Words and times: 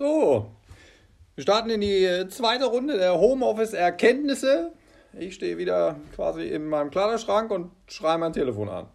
So, 0.00 0.52
wir 1.34 1.42
starten 1.42 1.70
in 1.70 1.80
die 1.80 2.04
äh, 2.04 2.28
zweite 2.28 2.66
Runde 2.66 2.98
der 2.98 3.18
Homeoffice-Erkenntnisse. 3.18 4.72
Ich 5.18 5.34
stehe 5.34 5.58
wieder 5.58 5.96
quasi 6.14 6.46
in 6.46 6.68
meinem 6.68 6.92
Kleiderschrank 6.92 7.50
und 7.50 7.72
schreibe 7.88 8.20
mein 8.20 8.32
Telefon 8.32 8.68
an. 8.68 8.86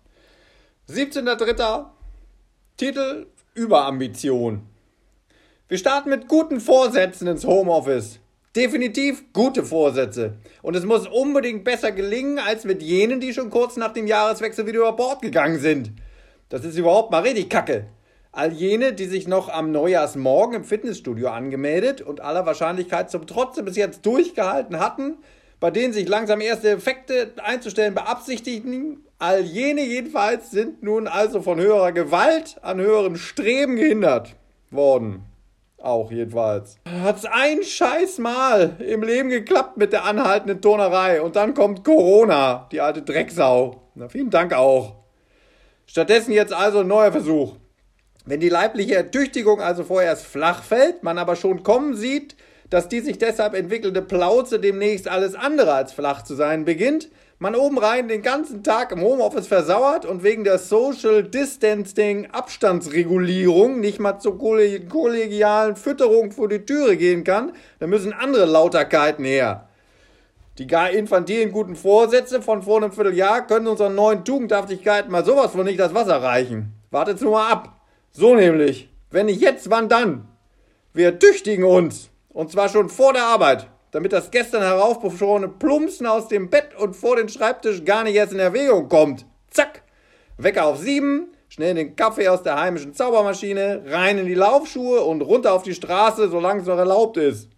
17.03. 0.87 1.87
Titel 2.77 3.27
Überambition. 3.53 4.61
Wir 5.67 5.77
starten 5.77 6.09
mit 6.09 6.29
guten 6.29 6.61
Vorsätzen 6.61 7.27
ins 7.27 7.45
Homeoffice. 7.45 8.19
Definitiv 8.55 9.33
gute 9.33 9.65
Vorsätze. 9.65 10.37
Und 10.61 10.77
es 10.77 10.85
muss 10.85 11.05
unbedingt 11.05 11.65
besser 11.65 11.91
gelingen 11.91 12.39
als 12.39 12.63
mit 12.63 12.81
jenen, 12.81 13.19
die 13.19 13.33
schon 13.33 13.49
kurz 13.49 13.75
nach 13.75 13.91
dem 13.91 14.07
Jahreswechsel 14.07 14.67
wieder 14.67 14.79
über 14.79 14.93
Bord 14.93 15.21
gegangen 15.21 15.59
sind. 15.59 15.91
Das 16.47 16.63
ist 16.63 16.77
überhaupt 16.77 17.11
mal 17.11 17.23
richtig 17.23 17.49
kacke. 17.49 17.87
All 18.35 18.51
jene, 18.51 18.93
die 18.93 19.05
sich 19.05 19.27
noch 19.27 19.47
am 19.47 19.71
Neujahrsmorgen 19.71 20.55
im 20.55 20.63
Fitnessstudio 20.63 21.29
angemeldet 21.29 22.01
und 22.01 22.19
aller 22.19 22.47
Wahrscheinlichkeit 22.47 23.11
zum 23.11 23.27
Trotze 23.27 23.61
bis 23.61 23.75
jetzt 23.75 24.07
durchgehalten 24.07 24.79
hatten, 24.79 25.17
bei 25.59 25.69
denen 25.69 25.93
sich 25.93 26.07
langsam 26.09 26.41
erste 26.41 26.71
Effekte 26.71 27.31
einzustellen 27.43 27.93
beabsichtigten, 27.93 29.05
all 29.19 29.41
jene 29.41 29.83
jedenfalls 29.83 30.49
sind 30.49 30.81
nun 30.81 31.07
also 31.07 31.43
von 31.43 31.59
höherer 31.59 31.91
Gewalt 31.91 32.55
an 32.63 32.81
höherem 32.81 33.17
Streben 33.17 33.75
gehindert 33.75 34.35
worden. 34.71 35.25
Auch 35.77 36.11
jedenfalls. 36.11 36.79
Hat's 37.03 37.25
ein 37.25 37.61
scheiß 37.61 38.17
Mal 38.17 38.77
im 38.79 39.03
Leben 39.03 39.29
geklappt 39.29 39.77
mit 39.77 39.93
der 39.93 40.05
anhaltenden 40.05 40.59
Turnerei 40.59 41.21
und 41.21 41.35
dann 41.35 41.53
kommt 41.53 41.83
Corona, 41.83 42.67
die 42.71 42.81
alte 42.81 43.03
Drecksau. 43.03 43.83
Na, 43.93 44.09
vielen 44.09 44.31
Dank 44.31 44.53
auch. 44.53 44.95
Stattdessen 45.85 46.31
jetzt 46.31 46.51
also 46.51 46.79
ein 46.79 46.87
neuer 46.87 47.11
Versuch. 47.11 47.57
Wenn 48.25 48.39
die 48.39 48.49
leibliche 48.49 48.95
Ertüchtigung 48.95 49.59
also 49.59 49.83
vorerst 49.83 50.25
flach 50.25 50.63
fällt, 50.63 51.03
man 51.03 51.17
aber 51.17 51.35
schon 51.35 51.63
kommen 51.63 51.95
sieht, 51.95 52.37
dass 52.69 52.87
die 52.87 53.01
sich 53.01 53.17
deshalb 53.17 53.53
entwickelnde 53.53 54.01
Plauze 54.01 54.59
demnächst 54.59 55.09
alles 55.09 55.35
andere 55.35 55.73
als 55.73 55.91
flach 55.91 56.23
zu 56.23 56.35
sein 56.35 56.63
beginnt, 56.63 57.09
man 57.37 57.55
oben 57.55 57.77
rein 57.77 58.07
den 58.07 58.21
ganzen 58.21 58.63
Tag 58.63 58.93
im 58.93 59.01
Homeoffice 59.01 59.47
versauert 59.47 60.05
und 60.05 60.23
wegen 60.23 60.45
der 60.45 60.57
Social 60.57 61.23
Distancing 61.23 62.31
Abstandsregulierung 62.31 63.81
nicht 63.81 63.99
mal 63.99 64.19
zur 64.19 64.39
kollegialen 64.39 65.75
Fütterung 65.75 66.31
vor 66.31 66.47
die 66.47 66.65
Türe 66.65 66.95
gehen 66.95 67.25
kann, 67.25 67.51
dann 67.79 67.89
müssen 67.89 68.13
andere 68.13 68.45
Lauterkeiten 68.45 69.25
her. 69.25 69.67
Die 70.57 70.67
gar 70.67 70.91
infantilen 70.91 71.51
guten 71.51 71.75
Vorsätze 71.75 72.41
von 72.41 72.63
vor 72.63 72.77
einem 72.77 72.93
Vierteljahr 72.93 73.45
können 73.45 73.67
unseren 73.67 73.95
neuen 73.95 74.23
Tugendhaftigkeiten 74.23 75.11
mal 75.11 75.25
sowas 75.25 75.51
von 75.51 75.65
nicht 75.65 75.79
das 75.79 75.93
Wasser 75.93 76.23
reichen. 76.23 76.71
Wartet's 76.91 77.21
nur 77.21 77.31
mal 77.31 77.51
ab. 77.51 77.72
So 78.15 78.35
nämlich, 78.35 78.89
wenn 79.09 79.25
nicht 79.25 79.41
jetzt, 79.41 79.71
wann 79.71 79.89
dann? 79.89 80.27
Wir 80.93 81.17
tüchtigen 81.17 81.65
uns. 81.65 82.11
Und 82.29 82.51
zwar 82.51 82.69
schon 82.69 82.89
vor 82.89 83.11
der 83.11 83.23
Arbeit, 83.23 83.67
damit 83.89 84.13
das 84.13 84.29
gestern 84.29 84.61
heraufbeschworene 84.61 85.49
Plumpsen 85.49 86.05
aus 86.05 86.27
dem 86.27 86.51
Bett 86.51 86.75
und 86.77 86.95
vor 86.95 87.15
den 87.15 87.27
Schreibtisch 87.27 87.83
gar 87.85 88.03
nicht 88.03 88.13
erst 88.13 88.33
in 88.33 88.37
Erwägung 88.37 88.87
kommt. 88.87 89.25
Zack! 89.49 89.81
Wecker 90.37 90.67
auf 90.67 90.77
sieben, 90.77 91.29
schnell 91.49 91.73
den 91.73 91.95
Kaffee 91.95 92.27
aus 92.27 92.43
der 92.43 92.59
heimischen 92.59 92.93
Zaubermaschine, 92.93 93.83
rein 93.87 94.19
in 94.19 94.27
die 94.27 94.35
Laufschuhe 94.35 95.01
und 95.01 95.21
runter 95.21 95.51
auf 95.51 95.63
die 95.63 95.73
Straße, 95.73 96.29
solange 96.29 96.61
es 96.61 96.67
noch 96.67 96.77
erlaubt 96.77 97.17
ist. 97.17 97.49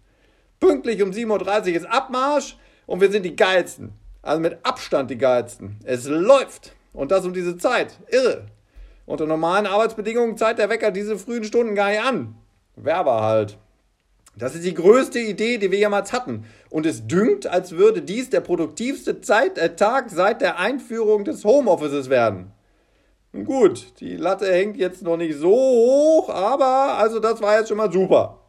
Pünktlich 0.58 1.02
um 1.02 1.10
7.30 1.10 1.68
Uhr 1.68 1.76
ist 1.76 1.86
Abmarsch 1.86 2.56
und 2.86 3.02
wir 3.02 3.10
sind 3.10 3.24
die 3.24 3.36
Geilsten. 3.36 3.92
Also 4.22 4.40
mit 4.40 4.56
Abstand 4.62 5.10
die 5.10 5.18
Geilsten. 5.18 5.80
Es 5.84 6.06
läuft. 6.06 6.74
Und 6.94 7.10
das 7.10 7.26
um 7.26 7.34
diese 7.34 7.58
Zeit. 7.58 7.98
Irre. 8.08 8.46
Unter 9.06 9.26
normalen 9.26 9.66
Arbeitsbedingungen 9.66 10.36
zeigt 10.36 10.58
der 10.58 10.68
Wecker 10.68 10.90
diese 10.90 11.18
frühen 11.18 11.44
Stunden 11.44 11.74
gar 11.74 11.90
nicht 11.90 12.02
an. 12.02 12.36
Werber 12.74 13.22
halt. 13.22 13.56
Das 14.36 14.54
ist 14.54 14.64
die 14.64 14.74
größte 14.74 15.18
Idee, 15.18 15.56
die 15.56 15.70
wir 15.70 15.78
jemals 15.78 16.12
hatten. 16.12 16.44
Und 16.68 16.84
es 16.84 17.06
dünkt, 17.06 17.46
als 17.46 17.72
würde 17.72 18.02
dies 18.02 18.28
der 18.28 18.40
produktivste 18.40 19.22
Zeit, 19.22 19.56
äh, 19.56 19.76
Tag 19.76 20.10
seit 20.10 20.42
der 20.42 20.58
Einführung 20.58 21.24
des 21.24 21.44
Homeoffices 21.44 22.10
werden. 22.10 22.52
Gut, 23.44 24.00
die 24.00 24.16
Latte 24.16 24.52
hängt 24.52 24.76
jetzt 24.76 25.02
noch 25.02 25.16
nicht 25.16 25.38
so 25.38 25.50
hoch, 25.50 26.28
aber 26.30 26.98
also 26.98 27.20
das 27.20 27.40
war 27.40 27.58
jetzt 27.58 27.68
schon 27.68 27.76
mal 27.76 27.92
super. 27.92 28.45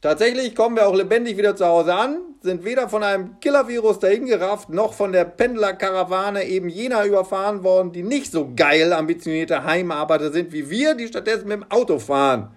Tatsächlich 0.00 0.54
kommen 0.54 0.76
wir 0.76 0.86
auch 0.86 0.94
lebendig 0.94 1.36
wieder 1.36 1.56
zu 1.56 1.66
Hause 1.66 1.92
an, 1.92 2.20
sind 2.40 2.64
weder 2.64 2.88
von 2.88 3.02
einem 3.02 3.40
Killer-Virus 3.40 3.98
dahingerafft, 3.98 4.68
noch 4.68 4.92
von 4.92 5.10
der 5.10 5.24
Pendlerkarawane 5.24 6.44
eben 6.44 6.68
jener 6.68 7.04
überfahren 7.04 7.64
worden, 7.64 7.90
die 7.90 8.04
nicht 8.04 8.30
so 8.30 8.52
geil 8.54 8.92
ambitionierte 8.92 9.64
Heimarbeiter 9.64 10.30
sind 10.30 10.52
wie 10.52 10.70
wir, 10.70 10.94
die 10.94 11.08
stattdessen 11.08 11.48
mit 11.48 11.62
dem 11.62 11.70
Auto 11.70 11.98
fahren, 11.98 12.54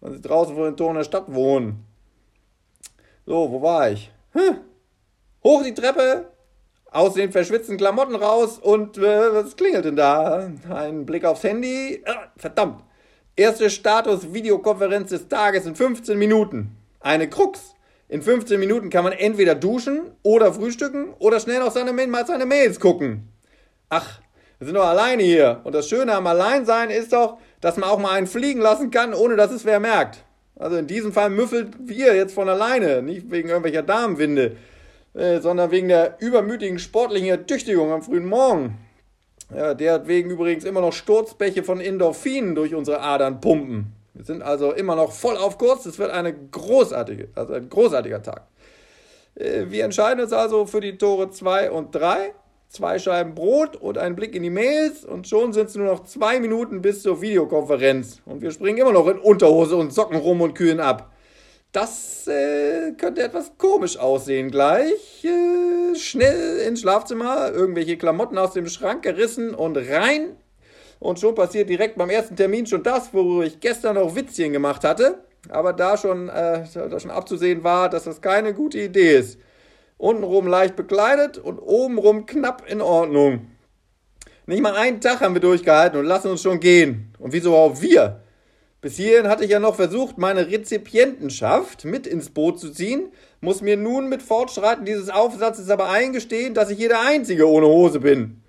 weil 0.00 0.12
sie 0.12 0.20
draußen 0.20 0.54
vor 0.54 0.66
den 0.66 0.76
Toren 0.76 0.94
der 0.94 1.04
Stadt 1.04 1.34
wohnen. 1.34 1.84
So, 3.26 3.50
wo 3.50 3.60
war 3.60 3.90
ich? 3.90 4.12
Hm. 4.32 4.58
Hoch 5.42 5.64
die 5.64 5.74
Treppe, 5.74 6.26
aus 6.90 7.14
den 7.14 7.32
verschwitzten 7.32 7.76
Klamotten 7.76 8.14
raus 8.14 8.58
und 8.58 8.98
äh, 8.98 9.34
was 9.34 9.56
klingelt 9.56 9.84
denn 9.84 9.96
da? 9.96 10.48
Ein 10.70 11.04
Blick 11.04 11.24
aufs 11.24 11.42
Handy. 11.42 12.02
Ah, 12.06 12.30
verdammt. 12.36 12.82
Erste 13.38 13.70
Status-Videokonferenz 13.70 15.10
des 15.10 15.28
Tages 15.28 15.64
in 15.64 15.76
15 15.76 16.18
Minuten. 16.18 16.76
Eine 16.98 17.30
Krux. 17.30 17.76
In 18.08 18.20
15 18.20 18.58
Minuten 18.58 18.90
kann 18.90 19.04
man 19.04 19.12
entweder 19.12 19.54
duschen 19.54 20.10
oder 20.24 20.52
frühstücken 20.52 21.14
oder 21.20 21.38
schnell 21.38 21.60
noch 21.60 21.70
seine, 21.70 21.92
mal 22.08 22.26
seine 22.26 22.46
Mails 22.46 22.80
gucken. 22.80 23.28
Ach, 23.90 24.18
wir 24.58 24.66
sind 24.66 24.74
doch 24.74 24.88
alleine 24.88 25.22
hier. 25.22 25.60
Und 25.62 25.72
das 25.76 25.88
Schöne 25.88 26.14
am 26.14 26.26
Alleinsein 26.26 26.90
ist 26.90 27.12
doch, 27.12 27.38
dass 27.60 27.76
man 27.76 27.88
auch 27.88 28.00
mal 28.00 28.10
einen 28.10 28.26
fliegen 28.26 28.60
lassen 28.60 28.90
kann, 28.90 29.14
ohne 29.14 29.36
dass 29.36 29.52
es 29.52 29.64
wer 29.64 29.78
merkt. 29.78 30.24
Also 30.56 30.76
in 30.76 30.88
diesem 30.88 31.12
Fall 31.12 31.30
müffelt 31.30 31.68
wir 31.78 32.16
jetzt 32.16 32.34
von 32.34 32.48
alleine, 32.48 33.02
nicht 33.02 33.30
wegen 33.30 33.50
irgendwelcher 33.50 33.84
Darmwinde, 33.84 34.56
äh, 35.14 35.38
sondern 35.38 35.70
wegen 35.70 35.86
der 35.86 36.16
übermütigen 36.18 36.80
sportlichen 36.80 37.28
Ertüchtigung 37.28 37.92
am 37.92 38.02
frühen 38.02 38.26
Morgen. 38.26 38.78
Ja, 39.54 39.74
derwegen 39.74 40.30
übrigens 40.30 40.64
immer 40.64 40.80
noch 40.80 40.92
Sturzbäche 40.92 41.62
von 41.62 41.80
Endorphinen 41.80 42.54
durch 42.54 42.74
unsere 42.74 43.00
Adern 43.00 43.40
pumpen. 43.40 43.92
Wir 44.14 44.24
sind 44.24 44.42
also 44.42 44.72
immer 44.72 44.96
noch 44.96 45.12
voll 45.12 45.36
auf 45.36 45.58
Kurs. 45.58 45.86
Es 45.86 45.98
wird 45.98 46.10
eine 46.10 46.34
großartige, 46.34 47.28
also 47.34 47.54
ein 47.54 47.68
großartiger 47.68 48.22
Tag. 48.22 48.42
Äh, 49.36 49.66
wir 49.68 49.84
entscheiden 49.84 50.22
uns 50.22 50.32
also 50.32 50.66
für 50.66 50.80
die 50.80 50.98
Tore 50.98 51.30
2 51.30 51.70
und 51.70 51.94
3. 51.94 52.34
Zwei 52.68 52.98
Scheiben 52.98 53.34
Brot 53.34 53.76
und 53.76 53.96
ein 53.96 54.14
Blick 54.14 54.34
in 54.34 54.42
die 54.42 54.50
Mails 54.50 55.02
und 55.02 55.26
schon 55.26 55.54
sind 55.54 55.68
es 55.68 55.74
nur 55.74 55.86
noch 55.86 56.04
zwei 56.04 56.38
Minuten 56.38 56.82
bis 56.82 57.02
zur 57.02 57.22
Videokonferenz. 57.22 58.20
Und 58.26 58.42
wir 58.42 58.50
springen 58.50 58.76
immer 58.76 58.92
noch 58.92 59.08
in 59.08 59.18
Unterhose 59.18 59.76
und 59.76 59.94
Socken 59.94 60.18
rum 60.18 60.42
und 60.42 60.54
kühlen 60.54 60.78
ab. 60.78 61.10
Das 61.72 62.26
äh, 62.26 62.92
könnte 62.98 63.22
etwas 63.22 63.52
komisch 63.56 63.96
aussehen 63.96 64.50
gleich. 64.50 65.24
Äh, 65.24 65.57
schnell 66.06 66.58
ins 66.60 66.80
Schlafzimmer, 66.80 67.52
irgendwelche 67.52 67.96
Klamotten 67.96 68.38
aus 68.38 68.52
dem 68.52 68.68
Schrank 68.68 69.02
gerissen 69.02 69.54
und 69.54 69.76
rein. 69.76 70.36
Und 71.00 71.20
schon 71.20 71.34
passiert 71.34 71.68
direkt 71.68 71.96
beim 71.96 72.10
ersten 72.10 72.36
Termin 72.36 72.66
schon 72.66 72.82
das, 72.82 73.14
worüber 73.14 73.44
ich 73.44 73.60
gestern 73.60 73.94
noch 73.94 74.14
Witzchen 74.14 74.52
gemacht 74.52 74.84
hatte. 74.84 75.22
Aber 75.48 75.72
da 75.72 75.96
schon, 75.96 76.28
äh, 76.28 76.64
da 76.74 76.98
schon 76.98 77.10
abzusehen 77.10 77.62
war, 77.62 77.88
dass 77.88 78.04
das 78.04 78.20
keine 78.20 78.54
gute 78.54 78.80
Idee 78.80 79.16
ist. 79.16 79.38
Untenrum 79.96 80.46
leicht 80.46 80.76
bekleidet 80.76 81.38
und 81.38 81.58
obenrum 81.58 82.26
knapp 82.26 82.68
in 82.68 82.80
Ordnung. 82.80 83.50
Nicht 84.46 84.62
mal 84.62 84.74
einen 84.74 85.00
Tag 85.00 85.20
haben 85.20 85.34
wir 85.34 85.40
durchgehalten 85.40 85.98
und 86.00 86.06
lassen 86.06 86.30
uns 86.30 86.42
schon 86.42 86.60
gehen. 86.60 87.12
Und 87.18 87.32
wieso 87.32 87.54
auch 87.54 87.80
wir? 87.80 88.22
Bis 88.80 88.96
hierhin 88.96 89.26
hatte 89.26 89.44
ich 89.44 89.50
ja 89.50 89.58
noch 89.58 89.74
versucht, 89.74 90.18
meine 90.18 90.46
Rezipientenschaft 90.46 91.84
mit 91.84 92.06
ins 92.06 92.30
Boot 92.30 92.60
zu 92.60 92.70
ziehen, 92.70 93.10
muss 93.40 93.60
mir 93.60 93.76
nun 93.76 94.08
mit 94.08 94.22
Fortschreiten 94.22 94.84
dieses 94.84 95.10
Aufsatzes 95.10 95.68
aber 95.68 95.90
eingestehen, 95.90 96.54
dass 96.54 96.70
ich 96.70 96.78
hier 96.78 96.88
der 96.88 97.00
Einzige 97.00 97.48
ohne 97.48 97.66
Hose 97.66 97.98
bin. 97.98 98.40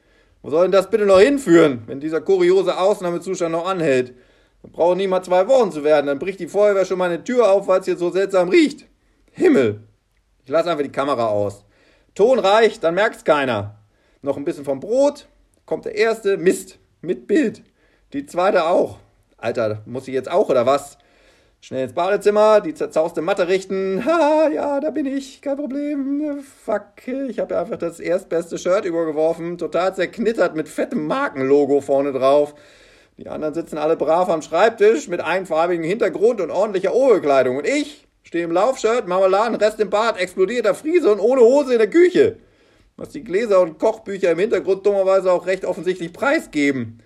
Wo 0.44 0.52
soll 0.52 0.66
denn 0.66 0.72
das 0.72 0.92
bitte 0.92 1.08
noch 1.08 1.20
hinführen, 1.20 1.82
wenn 1.88 2.00
dieser 2.00 2.22
kuriose 2.22 2.78
Ausnahmezustand 2.78 3.52
noch 3.52 3.68
anhält? 3.68 4.14
Wir 4.62 4.72
brauchen 4.72 4.98
nicht 4.98 5.10
mal 5.10 5.24
zwei 5.24 5.48
Wochen 5.48 5.72
zu 5.72 5.84
werden, 5.84 6.06
dann 6.06 6.20
bricht 6.20 6.40
die 6.40 6.48
Feuerwehr 6.48 6.86
schon 6.86 7.00
meine 7.00 7.24
Tür 7.24 7.52
auf, 7.52 7.68
weil 7.68 7.80
es 7.80 7.86
hier 7.86 7.98
so 7.98 8.12
seltsam 8.12 8.50
riecht. 8.50 8.86
Himmel! 9.32 9.82
Ich 10.46 10.52
lasse 10.52 10.70
einfach 10.70 10.84
die 10.84 10.92
Kamera 10.92 11.28
aus. 11.28 11.66
Ton 12.14 12.38
reicht, 12.38 12.84
dann 12.84 12.94
merkt's 12.94 13.24
keiner. 13.24 13.80
Noch 14.22 14.38
ein 14.38 14.46
bisschen 14.46 14.66
vom 14.66 14.80
Brot, 14.80 15.28
kommt 15.66 15.86
der 15.86 15.96
erste, 15.96 16.38
Mist, 16.38 16.78
mit 17.02 17.26
Bild. 17.26 17.64
Die 18.14 18.28
zweite 18.28 18.66
auch. 18.66 19.00
Alter, 19.42 19.82
muss 19.86 20.08
ich 20.08 20.14
jetzt 20.14 20.30
auch 20.30 20.50
oder 20.50 20.66
was? 20.66 20.98
Schnell 21.62 21.84
ins 21.84 21.94
Badezimmer, 21.94 22.62
die 22.62 22.74
zerzauste 22.74 23.22
Matte 23.22 23.48
richten. 23.48 24.04
Ha, 24.06 24.48
ja, 24.48 24.80
da 24.80 24.92
bin 24.92 25.06
ich, 25.06 25.42
kein 25.42 25.58
Problem. 25.58 26.42
Fuck, 26.66 27.08
ich 27.08 27.40
habe 27.40 27.54
ja 27.54 27.62
einfach 27.62 27.78
das 27.78 28.00
erstbeste 28.00 28.58
Shirt 28.58 28.86
übergeworfen, 28.86 29.58
total 29.58 29.94
zerknittert 29.94 30.56
mit 30.56 30.70
fettem 30.70 31.06
Markenlogo 31.06 31.82
vorne 31.82 32.14
drauf. 32.14 32.56
Die 33.18 33.28
anderen 33.28 33.54
sitzen 33.54 33.78
alle 33.78 33.98
brav 33.98 34.30
am 34.30 34.42
Schreibtisch 34.42 35.10
mit 35.10 35.20
einfarbigem 35.20 35.84
Hintergrund 35.84 36.40
und 36.40 36.52
ordentlicher 36.52 36.96
Oberkleidung. 36.96 37.58
Und 37.58 37.68
ich 37.68 38.08
stehe 38.24 38.46
im 38.46 38.52
Laufshirt, 38.52 39.08
Marmeladen, 39.08 39.56
Rest 39.56 39.82
im 39.82 39.90
Bad, 39.90 40.18
explodierter 40.18 40.74
Friese 40.74 41.12
und 41.12 41.20
ohne 41.20 41.42
Hose 41.42 41.74
in 41.74 41.80
der 41.80 41.90
Küche. 41.90 42.38
Was 42.96 43.10
die 43.10 43.24
Gläser 43.24 43.60
und 43.60 43.78
Kochbücher 43.78 44.32
im 44.32 44.40
Hintergrund 44.40 44.86
dummerweise 44.86 45.32
auch 45.32 45.46
recht 45.46 45.66
offensichtlich 45.66 46.14
preisgeben. 46.14 47.02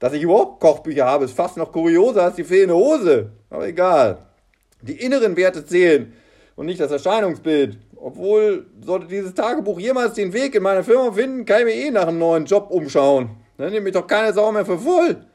Dass 0.00 0.14
ich 0.14 0.22
überhaupt 0.22 0.60
Kochbücher 0.60 1.04
habe, 1.04 1.26
ist 1.26 1.36
fast 1.36 1.58
noch 1.58 1.70
kurioser 1.70 2.24
als 2.24 2.34
die 2.34 2.44
fehlende 2.44 2.74
Hose. 2.74 3.30
Aber 3.50 3.68
egal. 3.68 4.18
Die 4.80 4.98
inneren 4.98 5.36
Werte 5.36 5.64
zählen 5.64 6.14
und 6.56 6.66
nicht 6.66 6.80
das 6.80 6.90
Erscheinungsbild. 6.90 7.78
Obwohl, 7.96 8.66
sollte 8.82 9.06
dieses 9.06 9.34
Tagebuch 9.34 9.78
jemals 9.78 10.14
den 10.14 10.32
Weg 10.32 10.54
in 10.54 10.62
meine 10.62 10.82
Firma 10.82 11.12
finden, 11.12 11.44
kann 11.44 11.60
ich 11.60 11.64
mir 11.66 11.74
eh 11.74 11.90
nach 11.90 12.08
einem 12.08 12.18
neuen 12.18 12.46
Job 12.46 12.70
umschauen. 12.70 13.30
Dann 13.58 13.72
nimmt 13.72 13.84
mich 13.84 13.92
doch 13.92 14.06
keine 14.06 14.32
Sau 14.32 14.50
mehr 14.52 14.64
für 14.64 14.78
voll. 14.78 15.26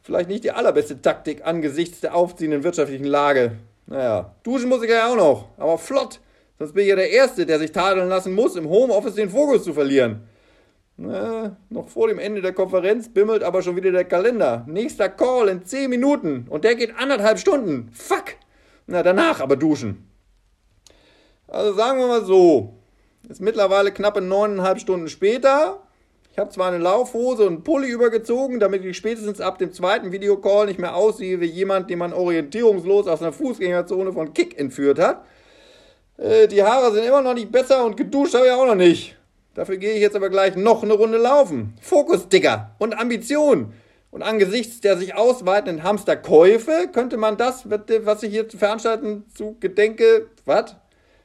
Vielleicht 0.00 0.30
nicht 0.30 0.44
die 0.44 0.52
allerbeste 0.52 1.02
Taktik 1.02 1.46
angesichts 1.46 2.00
der 2.00 2.14
aufziehenden 2.14 2.64
wirtschaftlichen 2.64 3.04
Lage. 3.04 3.52
Naja, 3.86 4.34
duschen 4.44 4.70
muss 4.70 4.82
ich 4.82 4.90
ja 4.90 5.12
auch 5.12 5.16
noch, 5.16 5.48
aber 5.58 5.76
flott. 5.76 6.20
Sonst 6.58 6.72
bin 6.72 6.84
ich 6.84 6.88
ja 6.88 6.96
der 6.96 7.10
Erste, 7.10 7.44
der 7.44 7.58
sich 7.58 7.72
tadeln 7.72 8.08
lassen 8.08 8.32
muss, 8.32 8.56
im 8.56 8.68
Homeoffice 8.68 9.14
den 9.14 9.28
Fokus 9.28 9.62
zu 9.62 9.74
verlieren. 9.74 10.26
Na, 10.96 11.56
noch 11.70 11.88
vor 11.88 12.06
dem 12.06 12.20
Ende 12.20 12.40
der 12.40 12.52
Konferenz 12.52 13.08
bimmelt 13.08 13.42
aber 13.42 13.62
schon 13.62 13.74
wieder 13.74 13.90
der 13.90 14.04
Kalender. 14.04 14.64
Nächster 14.68 15.08
Call 15.08 15.48
in 15.48 15.64
10 15.64 15.90
Minuten 15.90 16.46
und 16.48 16.62
der 16.62 16.76
geht 16.76 16.96
anderthalb 16.96 17.38
Stunden. 17.38 17.90
Fuck! 17.92 18.36
Na, 18.86 19.02
danach 19.02 19.40
aber 19.40 19.56
duschen. 19.56 20.08
Also 21.48 21.74
sagen 21.74 21.98
wir 21.98 22.06
mal 22.06 22.24
so, 22.24 22.74
ist 23.28 23.40
mittlerweile 23.40 23.90
knappe 23.90 24.20
neuneinhalb 24.20 24.78
Stunden 24.78 25.08
später. 25.08 25.80
Ich 26.30 26.38
habe 26.38 26.50
zwar 26.50 26.68
eine 26.68 26.78
Laufhose 26.78 27.44
und 27.44 27.54
einen 27.54 27.64
Pulli 27.64 27.88
übergezogen, 27.88 28.60
damit 28.60 28.84
ich 28.84 28.96
spätestens 28.96 29.40
ab 29.40 29.58
dem 29.58 29.72
zweiten 29.72 30.12
Videocall 30.12 30.66
nicht 30.66 30.78
mehr 30.78 30.94
aussehe 30.94 31.40
wie 31.40 31.46
jemand, 31.46 31.90
den 31.90 31.98
man 31.98 32.12
orientierungslos 32.12 33.06
aus 33.06 33.22
einer 33.22 33.32
Fußgängerzone 33.32 34.12
von 34.12 34.32
Kick 34.32 34.58
entführt 34.58 34.98
hat. 34.98 35.24
Äh, 36.18 36.46
die 36.48 36.62
Haare 36.62 36.92
sind 36.92 37.04
immer 37.04 37.22
noch 37.22 37.34
nicht 37.34 37.50
besser 37.50 37.84
und 37.84 37.96
geduscht 37.96 38.34
habe 38.34 38.46
ich 38.46 38.52
auch 38.52 38.66
noch 38.66 38.74
nicht. 38.74 39.16
Dafür 39.54 39.76
gehe 39.76 39.94
ich 39.94 40.00
jetzt 40.00 40.16
aber 40.16 40.30
gleich 40.30 40.56
noch 40.56 40.82
eine 40.82 40.94
Runde 40.94 41.18
laufen. 41.18 41.74
Fokus, 41.80 42.28
Digger, 42.28 42.74
und 42.78 42.98
Ambition. 42.98 43.72
Und 44.10 44.22
angesichts 44.22 44.80
der 44.80 44.96
sich 44.96 45.14
ausweitenden 45.14 45.82
Hamsterkäufe 45.82 46.88
könnte 46.92 47.16
man 47.16 47.36
das, 47.36 47.68
was 47.68 48.22
ich 48.22 48.30
hier 48.30 48.48
veranstalten 48.48 49.24
zu 49.34 49.56
Gedenke, 49.58 50.28
was? 50.44 50.76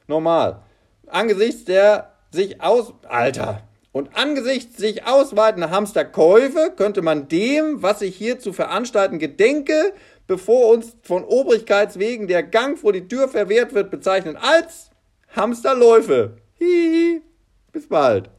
Normal. 0.06 0.62
Angesichts 1.06 1.64
der 1.64 2.14
sich 2.32 2.60
aus, 2.62 2.94
Alter. 3.08 3.62
Und 3.92 4.16
angesichts 4.16 4.76
sich 4.76 5.06
ausweitender 5.06 5.70
Hamsterkäufe 5.70 6.72
könnte 6.76 7.02
man 7.02 7.28
dem, 7.28 7.82
was 7.82 8.02
ich 8.02 8.16
hier 8.16 8.38
zu 8.38 8.52
veranstalten 8.52 9.18
gedenke, 9.18 9.92
bevor 10.28 10.68
uns 10.68 10.96
von 11.02 11.24
Obrigkeitswegen 11.24 12.28
der 12.28 12.44
Gang 12.44 12.78
vor 12.78 12.92
die 12.92 13.08
Tür 13.08 13.28
verwehrt 13.28 13.74
wird, 13.74 13.90
bezeichnen 13.90 14.36
als 14.36 14.90
Hamsterläufe. 15.34 16.36
Hihi. 16.58 17.22
Bis 17.72 17.88
bald. 17.88 18.30